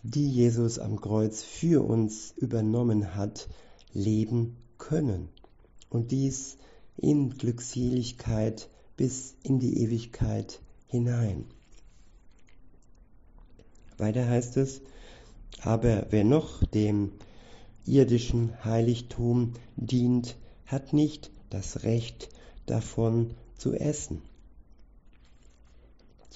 die 0.02 0.30
Jesus 0.30 0.78
am 0.78 1.00
Kreuz 1.00 1.42
für 1.42 1.84
uns 1.84 2.32
übernommen 2.36 3.14
hat, 3.14 3.48
leben 3.92 4.56
können. 4.78 5.28
Und 5.88 6.10
dies 6.10 6.56
in 6.96 7.30
Glückseligkeit 7.30 8.68
bis 8.96 9.34
in 9.42 9.58
die 9.58 9.82
Ewigkeit 9.82 10.60
hinein. 10.86 11.46
Weiter 13.96 14.28
heißt 14.28 14.56
es, 14.56 14.80
aber 15.62 16.06
wer 16.10 16.24
noch 16.24 16.64
dem 16.64 17.12
irdischen 17.86 18.64
Heiligtum 18.64 19.54
dient, 19.76 20.36
hat 20.66 20.92
nicht 20.92 21.30
das 21.50 21.82
Recht 21.82 22.28
davon 22.66 23.34
zu 23.56 23.74
essen. 23.74 24.22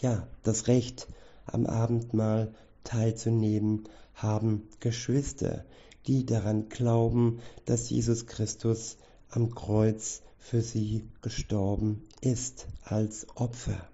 Ja, 0.00 0.26
das 0.42 0.66
Recht 0.66 1.06
am 1.46 1.66
Abendmahl 1.66 2.52
teilzunehmen 2.82 3.84
haben 4.14 4.68
Geschwister, 4.80 5.64
die 6.06 6.26
daran 6.26 6.68
glauben, 6.68 7.40
dass 7.64 7.88
Jesus 7.90 8.26
Christus 8.26 8.96
am 9.30 9.54
Kreuz 9.54 10.22
für 10.38 10.60
sie 10.60 11.08
gestorben 11.22 12.02
ist 12.20 12.66
als 12.82 13.26
Opfer. 13.36 13.88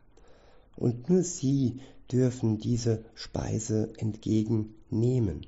Und 0.76 1.08
nur 1.08 1.22
sie 1.22 1.80
dürfen 2.12 2.58
diese 2.58 3.04
Speise 3.14 3.92
entgegennehmen. 3.98 5.46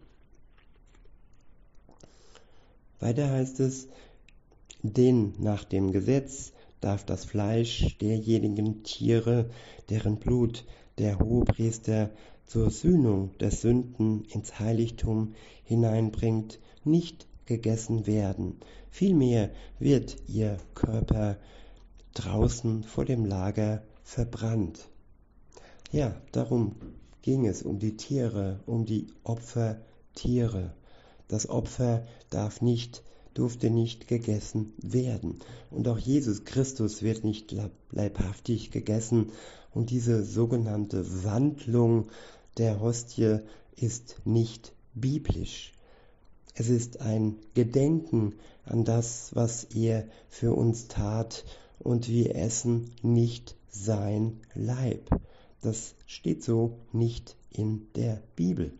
Weiter 3.01 3.31
heißt 3.31 3.61
es, 3.61 3.89
denn 4.83 5.35
nach 5.39 5.65
dem 5.65 5.93
Gesetz 5.93 6.53
darf 6.81 7.05
das 7.05 7.25
Fleisch 7.25 7.97
derjenigen 7.99 8.83
Tiere, 8.83 9.51
deren 9.91 10.19
Blut 10.19 10.65
der 10.99 11.19
Hohepriester 11.19 12.11
zur 12.47 12.71
Sühnung 12.71 13.31
der 13.39 13.51
Sünden 13.51 14.25
ins 14.25 14.59
Heiligtum 14.61 15.35
hineinbringt, 15.65 16.61
nicht 16.85 17.27
gegessen 17.47 18.07
werden. 18.07 18.57
Vielmehr 18.91 19.51
wird 19.79 20.17
ihr 20.29 20.59
Körper 20.75 21.39
draußen 22.15 22.85
vor 22.85 23.05
dem 23.05 23.25
Lager 23.25 23.83
verbrannt. 24.03 24.92
Ja, 25.93 26.17
darum 26.33 26.75
ging 27.21 27.47
es 27.47 27.63
um 27.63 27.79
die 27.79 27.99
Tiere, 27.99 28.61
um 28.65 28.87
die 28.87 29.09
Opfertiere. 29.25 30.73
Das 31.29 31.49
Opfer 31.51 32.07
darf 32.31 32.63
nicht 32.63 33.03
durfte 33.35 33.69
nicht 33.69 34.09
gegessen 34.09 34.73
werden. 34.79 35.41
Und 35.71 35.89
auch 35.89 35.99
Jesus 35.99 36.45
Christus 36.45 37.03
wird 37.03 37.25
nicht 37.25 37.55
leibhaftig 37.91 38.71
gegessen. 38.71 39.33
Und 39.75 39.91
diese 39.91 40.25
sogenannte 40.25 41.25
Wandlung 41.25 42.09
der 42.57 42.81
Hostie 42.81 43.41
ist 43.77 44.17
nicht 44.25 44.73
biblisch. 44.95 45.73
Es 46.55 46.69
ist 46.69 47.01
ein 47.01 47.37
Gedenken 47.55 48.35
an 48.65 48.85
das, 48.85 49.35
was 49.35 49.65
er 49.65 50.07
für 50.29 50.55
uns 50.55 50.89
tat, 50.89 51.45
und 51.79 52.09
wir 52.09 52.37
essen 52.37 52.93
nicht 53.03 53.57
sein 53.69 54.41
Leib. 54.55 55.11
Das 55.63 55.95
steht 56.07 56.43
so 56.43 56.79
nicht 56.93 57.37
in 57.51 57.87
der 57.95 58.21
Bibel. 58.37 58.73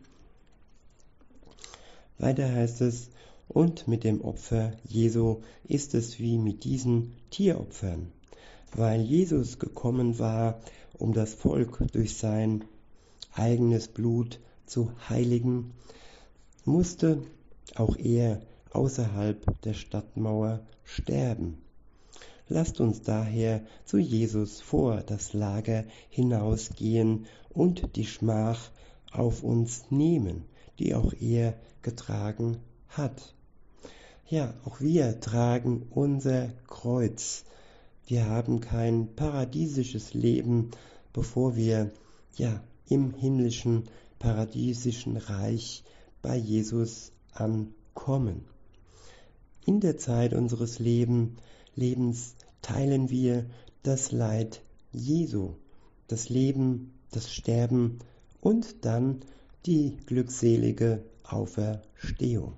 Weiter 2.19 2.51
heißt 2.51 2.81
es, 2.81 3.09
und 3.47 3.87
mit 3.87 4.03
dem 4.03 4.21
Opfer 4.21 4.73
Jesu 4.87 5.41
ist 5.67 5.93
es 5.93 6.19
wie 6.19 6.37
mit 6.37 6.63
diesen 6.63 7.15
Tieropfern. 7.29 8.11
Weil 8.75 9.01
Jesus 9.01 9.59
gekommen 9.59 10.19
war, 10.19 10.59
um 10.97 11.13
das 11.13 11.33
Volk 11.33 11.79
durch 11.91 12.17
sein 12.17 12.63
eigenes 13.33 13.87
Blut 13.87 14.39
zu 14.65 14.91
heiligen, 15.09 15.71
musste 16.65 17.21
auch 17.75 17.95
er 17.97 18.41
außerhalb 18.71 19.61
der 19.61 19.73
Stadtmauer 19.73 20.61
sterben. 20.83 21.62
Lasst 22.47 22.81
uns 22.81 23.01
daher 23.01 23.61
zu 23.85 23.97
Jesus 23.97 24.59
vor 24.59 25.01
das 25.01 25.33
Lager 25.33 25.85
hinausgehen 26.09 27.25
und 27.49 27.95
die 27.95 28.05
Schmach 28.05 28.69
auf 29.11 29.43
uns 29.43 29.85
nehmen, 29.89 30.45
die 30.79 30.93
auch 30.93 31.13
er 31.13 31.55
getragen 31.81 32.57
hat. 32.89 33.33
Ja, 34.27 34.53
auch 34.65 34.81
wir 34.81 35.19
tragen 35.19 35.87
unser 35.89 36.49
Kreuz. 36.67 37.45
Wir 38.07 38.27
haben 38.27 38.59
kein 38.59 39.15
paradiesisches 39.15 40.13
Leben, 40.13 40.71
bevor 41.13 41.55
wir 41.55 41.91
ja 42.35 42.61
im 42.89 43.13
himmlischen 43.13 43.83
paradiesischen 44.19 45.17
Reich 45.17 45.83
bei 46.21 46.35
Jesus 46.35 47.11
ankommen. 47.33 48.45
In 49.65 49.79
der 49.79 49.97
Zeit 49.97 50.33
unseres 50.33 50.79
Leben, 50.79 51.37
Lebens 51.75 52.35
teilen 52.61 53.09
wir 53.09 53.45
das 53.83 54.11
Leid 54.11 54.61
Jesu, 54.91 55.55
das 56.07 56.29
Leben, 56.29 56.93
das 57.11 57.33
Sterben 57.33 57.99
und 58.41 58.85
dann 58.85 59.21
die 59.65 59.97
glückselige 60.05 61.03
Auferstehung. 61.23 62.53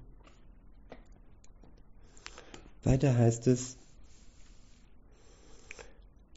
Weiter 2.83 3.17
heißt 3.17 3.47
es, 3.47 3.77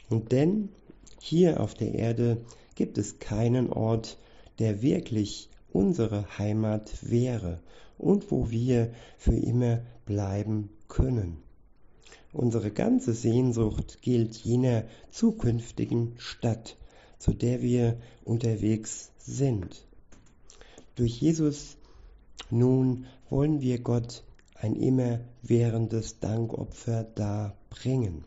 und 0.09 0.33
denn 0.33 0.71
hier 1.21 1.61
auf 1.61 1.75
der 1.75 1.95
Erde 1.95 2.39
gibt 2.75 2.97
es 2.97 3.19
keinen 3.19 3.71
Ort, 3.71 4.17
der 4.59 4.81
wirklich 4.81 5.51
unsere 5.73 6.39
Heimat 6.39 6.91
wäre 7.03 7.61
und 7.99 8.31
wo 8.31 8.51
wir 8.51 8.93
für 9.19 9.37
immer 9.37 9.81
bleiben 10.07 10.71
können. 10.89 11.48
Unsere 12.39 12.71
ganze 12.71 13.15
Sehnsucht 13.15 14.01
gilt 14.01 14.37
jener 14.37 14.85
zukünftigen 15.11 16.15
Stadt, 16.19 16.77
zu 17.19 17.33
der 17.33 17.63
wir 17.63 17.99
unterwegs 18.25 19.11
sind. 19.19 19.85
Durch 20.95 21.21
Jesus 21.21 21.77
nun 22.49 23.07
wollen 23.29 23.61
wir 23.61 23.81
Gott 23.81 24.23
ein 24.55 24.77
immerwährendes 24.77 26.21
Dankopfer 26.21 27.03
darbringen. 27.03 28.23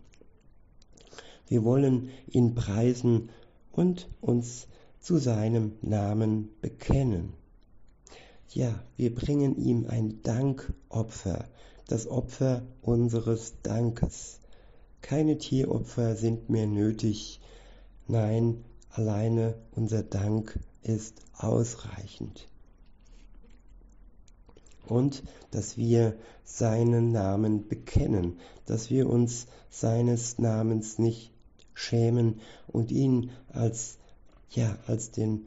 Wir 1.48 1.64
wollen 1.64 2.10
ihn 2.28 2.54
preisen 2.54 3.30
und 3.72 4.10
uns 4.20 4.68
zu 5.00 5.20
seinem 5.20 5.72
Namen 5.82 6.50
bekennen. 6.60 7.32
Ja, 8.50 8.84
wir 8.98 9.16
bringen 9.16 9.56
ihm 9.56 9.86
ein 9.88 10.22
Dankopfer, 10.22 11.46
das 11.92 12.08
Opfer 12.08 12.64
unseres 12.82 13.54
Dankes. 13.64 14.40
Keine 15.02 15.38
Tieropfer 15.38 16.16
sind 16.16 16.50
mehr 16.50 16.68
nötig. 16.68 17.40
Nein, 18.08 18.64
alleine 18.90 19.56
unser 19.76 20.04
Dank 20.04 20.60
ist 20.84 21.22
ausreichend 21.38 22.48
und 24.92 25.24
dass 25.52 25.78
wir 25.78 26.18
seinen 26.44 27.14
Namen 27.14 27.68
bekennen, 27.70 28.40
dass 28.66 28.90
wir 28.90 29.10
uns 29.10 29.48
seines 29.70 30.38
Namens 30.38 31.00
nicht 31.00 31.32
schämen 31.74 32.42
und 32.68 32.92
ihn 32.92 33.32
als 33.48 33.98
ja 34.50 34.78
als 34.88 35.12
den 35.12 35.46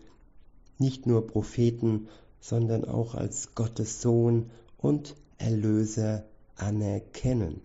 nicht 0.79 1.07
nur 1.07 1.27
Propheten, 1.27 2.09
sondern 2.41 2.87
auch 2.87 3.15
als 3.15 3.55
Gottes 3.55 4.01
Sohn 4.01 4.51
und 4.79 5.15
Erlöser 5.37 6.25
anerkennen 6.57 7.61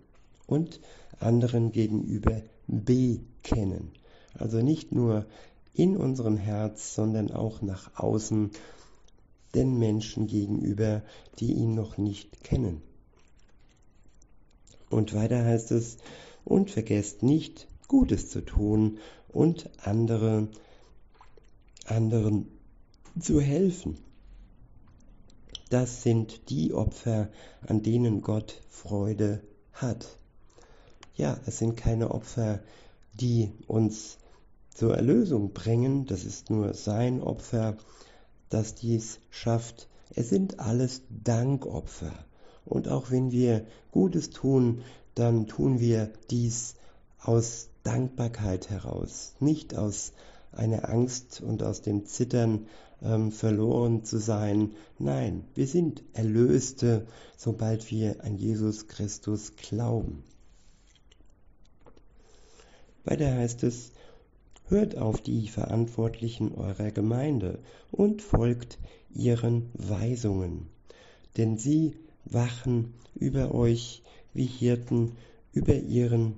und 0.47 0.79
anderen 1.19 1.71
gegenüber 1.71 2.41
bekennen. 2.67 3.91
Also 4.33 4.61
nicht 4.61 4.91
nur 4.91 5.25
in 5.73 5.97
unserem 5.97 6.37
Herz, 6.37 6.95
sondern 6.95 7.31
auch 7.31 7.61
nach 7.61 7.91
außen 7.95 8.51
den 9.55 9.79
Menschen 9.79 10.27
gegenüber, 10.27 11.03
die 11.39 11.53
ihn 11.53 11.73
noch 11.73 11.97
nicht 11.97 12.43
kennen. 12.43 12.81
Und 14.89 15.13
weiter 15.13 15.43
heißt 15.43 15.71
es, 15.71 15.97
und 16.45 16.71
vergesst 16.71 17.23
nicht, 17.23 17.67
Gutes 17.87 18.29
zu 18.29 18.41
tun 18.41 18.99
und 19.29 19.69
andere, 19.83 20.47
anderen 21.85 22.47
zu 23.19 23.41
helfen. 23.41 23.97
Das 25.69 26.01
sind 26.01 26.49
die 26.49 26.73
Opfer, 26.73 27.29
an 27.67 27.83
denen 27.83 28.21
Gott 28.21 28.61
Freude 28.69 29.41
hat. 29.71 30.17
Ja, 31.15 31.39
es 31.45 31.59
sind 31.59 31.77
keine 31.77 32.11
Opfer, 32.11 32.59
die 33.13 33.51
uns 33.67 34.17
zur 34.73 34.95
Erlösung 34.95 35.53
bringen, 35.53 36.05
das 36.05 36.23
ist 36.23 36.49
nur 36.49 36.73
sein 36.73 37.21
Opfer, 37.21 37.77
das 38.49 38.75
dies 38.75 39.19
schafft. 39.29 39.89
Es 40.15 40.29
sind 40.29 40.59
alles 40.59 41.03
Dankopfer. 41.09 42.13
Und 42.65 42.87
auch 42.87 43.11
wenn 43.11 43.31
wir 43.31 43.65
Gutes 43.91 44.29
tun, 44.31 44.81
dann 45.15 45.47
tun 45.47 45.79
wir 45.79 46.11
dies 46.29 46.75
aus 47.19 47.69
Dankbarkeit 47.83 48.69
heraus, 48.69 49.33
nicht 49.39 49.75
aus 49.75 50.13
einer 50.51 50.89
Angst 50.89 51.41
und 51.41 51.63
aus 51.63 51.81
dem 51.81 52.05
Zittern 52.05 52.67
ähm, 53.01 53.31
verloren 53.31 54.03
zu 54.03 54.19
sein. 54.19 54.71
Nein, 54.97 55.45
wir 55.55 55.67
sind 55.67 56.03
Erlöste, 56.13 57.05
sobald 57.37 57.89
wir 57.91 58.23
an 58.23 58.37
Jesus 58.37 58.87
Christus 58.87 59.55
glauben. 59.55 60.23
Weiter 63.05 63.33
heißt 63.33 63.63
es, 63.63 63.91
Hört 64.67 64.99
auf 64.99 65.19
die 65.19 65.47
Verantwortlichen 65.47 66.53
eurer 66.53 66.91
Gemeinde 66.91 67.57
und 67.91 68.21
folgt 68.21 68.77
ihren 69.11 69.71
Weisungen, 69.73 70.67
denn 71.37 71.57
sie 71.57 71.95
wachen 72.25 72.93
über 73.15 73.55
euch 73.55 74.03
wie 74.35 74.45
Hirten 74.45 75.13
über 75.53 75.73
ihren 75.73 76.37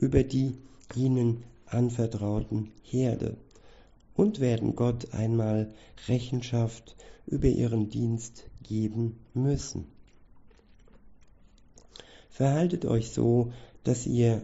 über 0.00 0.24
die 0.24 0.56
ihnen 0.96 1.44
anvertrauten 1.70 2.72
Herde 2.82 3.36
und 4.14 4.40
werden 4.40 4.76
Gott 4.76 5.14
einmal 5.14 5.72
Rechenschaft 6.08 6.96
über 7.26 7.48
ihren 7.48 7.90
Dienst 7.90 8.44
geben 8.62 9.18
müssen. 9.34 9.86
Verhaltet 12.28 12.84
euch 12.84 13.10
so, 13.10 13.52
dass 13.84 14.06
ihr 14.06 14.42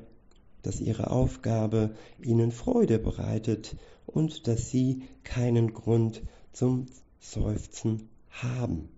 dass 0.66 0.80
ihre 0.80 1.12
Aufgabe 1.12 1.94
ihnen 2.20 2.50
Freude 2.50 2.98
bereitet 2.98 3.76
und 4.04 4.48
dass 4.48 4.68
sie 4.68 5.04
keinen 5.22 5.74
Grund 5.74 6.22
zum 6.52 6.86
Seufzen 7.20 8.08
haben. 8.30 8.88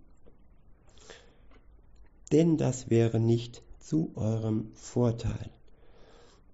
Denn 2.33 2.57
das 2.57 2.89
wäre 2.89 3.21
nicht 3.21 3.63
zu 3.81 4.13
eurem 4.15 4.71
Vorteil. 4.73 5.51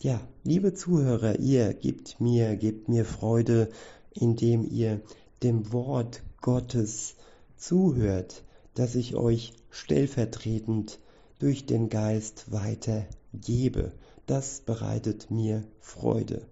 Ja, 0.05 0.21
liebe 0.43 0.75
Zuhörer, 0.75 1.39
ihr 1.39 1.73
gebt 1.73 2.21
mir, 2.21 2.57
gebt 2.57 2.91
mir 2.91 3.07
Freude, 3.07 3.71
indem 4.13 4.63
ihr 4.71 5.01
dem 5.43 5.73
Wort 5.73 6.23
Gottes 6.43 7.15
zuhört, 7.57 8.45
das 8.75 8.97
ich 8.97 9.15
euch 9.15 9.55
stellvertretend 9.71 10.99
durch 11.39 11.65
den 11.65 11.89
Geist 11.89 12.53
weitergebe 12.53 13.93
das 14.27 14.61
bereitet 14.61 15.31
mir 15.31 15.65
Freude. 15.81 16.43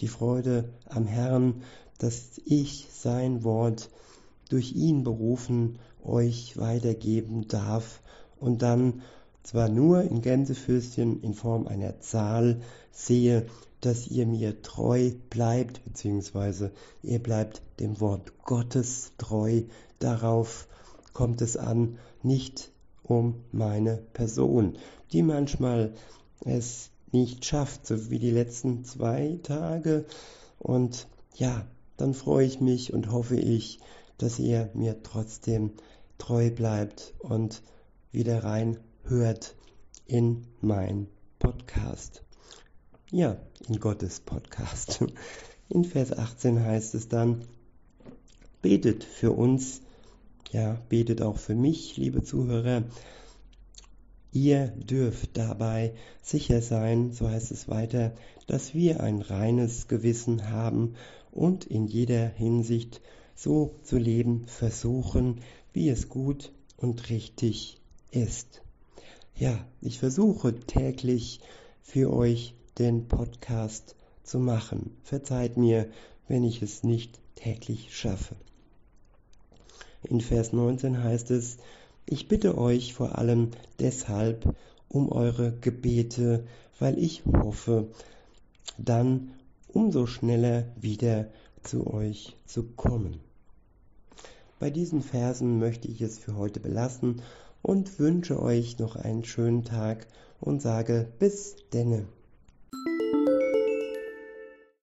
Die 0.00 0.08
Freude 0.08 0.68
am 0.88 1.06
Herrn, 1.06 1.62
dass 1.98 2.40
ich 2.44 2.88
sein 2.92 3.44
Wort 3.44 3.88
durch 4.48 4.72
ihn 4.72 5.04
berufen 5.04 5.78
euch 6.04 6.56
weitergeben 6.56 7.48
darf 7.48 8.00
und 8.38 8.62
dann 8.62 9.02
zwar 9.46 9.68
nur 9.68 10.02
in 10.02 10.22
Gänsefüßchen 10.22 11.22
in 11.22 11.32
Form 11.32 11.68
einer 11.68 12.00
Zahl 12.00 12.60
sehe, 12.90 13.46
dass 13.80 14.08
ihr 14.08 14.26
mir 14.26 14.60
treu 14.62 15.12
bleibt, 15.30 15.84
beziehungsweise 15.84 16.72
ihr 17.02 17.20
bleibt 17.20 17.62
dem 17.78 18.00
Wort 18.00 18.32
Gottes 18.44 19.12
treu. 19.18 19.62
Darauf 20.00 20.66
kommt 21.12 21.42
es 21.42 21.56
an, 21.56 21.98
nicht 22.24 22.72
um 23.04 23.36
meine 23.52 23.98
Person, 24.14 24.78
die 25.12 25.22
manchmal 25.22 25.94
es 26.44 26.90
nicht 27.12 27.44
schafft, 27.44 27.86
so 27.86 28.10
wie 28.10 28.18
die 28.18 28.32
letzten 28.32 28.84
zwei 28.84 29.38
Tage. 29.44 30.06
Und 30.58 31.06
ja, 31.36 31.64
dann 31.96 32.14
freue 32.14 32.46
ich 32.46 32.60
mich 32.60 32.92
und 32.92 33.12
hoffe 33.12 33.36
ich, 33.36 33.78
dass 34.18 34.40
ihr 34.40 34.70
mir 34.74 35.04
trotzdem 35.04 35.70
treu 36.18 36.50
bleibt 36.50 37.14
und 37.20 37.62
wieder 38.10 38.42
rein 38.42 38.78
hört 39.08 39.54
in 40.06 40.46
mein 40.60 41.06
Podcast. 41.38 42.24
Ja, 43.10 43.36
in 43.68 43.78
Gottes 43.78 44.20
Podcast. 44.20 45.04
In 45.68 45.84
Vers 45.84 46.12
18 46.12 46.64
heißt 46.64 46.94
es 46.94 47.08
dann, 47.08 47.44
betet 48.62 49.02
für 49.02 49.32
uns, 49.32 49.80
ja, 50.52 50.80
betet 50.88 51.22
auch 51.22 51.38
für 51.38 51.56
mich, 51.56 51.96
liebe 51.96 52.22
Zuhörer, 52.22 52.84
Ihr 54.32 54.66
dürft 54.66 55.36
dabei 55.36 55.94
sicher 56.20 56.60
sein, 56.60 57.12
so 57.12 57.28
heißt 57.28 57.52
es 57.52 57.68
weiter, 57.68 58.12
dass 58.46 58.74
wir 58.74 59.00
ein 59.00 59.22
reines 59.22 59.88
Gewissen 59.88 60.50
haben 60.50 60.94
und 61.32 61.64
in 61.64 61.86
jeder 61.86 62.28
Hinsicht 62.28 63.00
so 63.34 63.76
zu 63.82 63.98
leben 63.98 64.46
versuchen, 64.46 65.40
wie 65.72 65.88
es 65.88 66.08
gut 66.08 66.52
und 66.76 67.08
richtig 67.08 67.80
ist. 68.10 68.62
Ja, 69.38 69.58
ich 69.82 69.98
versuche 69.98 70.54
täglich 70.60 71.40
für 71.82 72.10
euch 72.10 72.54
den 72.78 73.06
Podcast 73.06 73.94
zu 74.22 74.38
machen. 74.38 74.96
Verzeiht 75.02 75.58
mir, 75.58 75.90
wenn 76.26 76.42
ich 76.42 76.62
es 76.62 76.82
nicht 76.82 77.20
täglich 77.34 77.94
schaffe. 77.94 78.34
In 80.04 80.22
Vers 80.22 80.54
19 80.54 81.04
heißt 81.04 81.30
es, 81.32 81.58
ich 82.06 82.28
bitte 82.28 82.56
euch 82.56 82.94
vor 82.94 83.18
allem 83.18 83.50
deshalb 83.78 84.56
um 84.88 85.12
eure 85.12 85.52
Gebete, 85.52 86.46
weil 86.78 86.98
ich 86.98 87.22
hoffe, 87.26 87.88
dann 88.78 89.32
umso 89.68 90.06
schneller 90.06 90.64
wieder 90.80 91.26
zu 91.62 91.86
euch 91.92 92.38
zu 92.46 92.62
kommen. 92.62 93.20
Bei 94.58 94.70
diesen 94.70 95.02
Versen 95.02 95.58
möchte 95.58 95.88
ich 95.88 96.00
es 96.00 96.18
für 96.18 96.36
heute 96.36 96.58
belassen 96.58 97.20
und 97.62 97.98
wünsche 97.98 98.40
euch 98.40 98.78
noch 98.78 98.96
einen 98.96 99.24
schönen 99.24 99.64
Tag 99.64 100.06
und 100.40 100.62
sage 100.62 101.08
bis 101.18 101.56
denne. 101.72 102.06